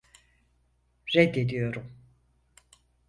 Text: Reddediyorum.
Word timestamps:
Reddediyorum. 1.15 1.91